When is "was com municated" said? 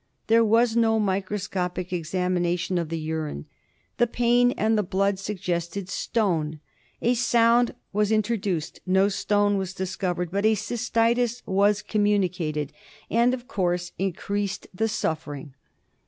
11.45-12.71